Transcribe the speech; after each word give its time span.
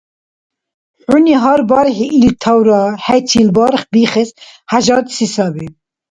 ХӀуни 1.09 1.35
гьар 1.41 1.61
бархӀи 1.69 2.07
ил 2.21 2.31
тавра 2.41 2.81
хӀечил 3.03 3.49
барх 3.55 3.81
бихес 3.91 4.29
хӀяжатси 4.69 5.27
саби 5.33 5.65